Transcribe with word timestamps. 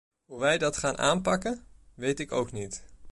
Hoe 0.25 0.39
wij 0.39 0.57
dat 0.57 0.77
gaan 0.77 0.97
aanpakken, 0.97 1.65
weet 1.93 2.19
ik 2.19 2.31
ook 2.31 2.51
niet. 2.51 2.85